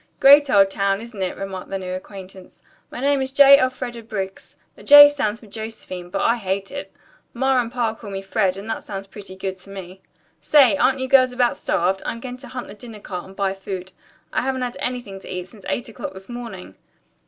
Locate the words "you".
10.99-11.07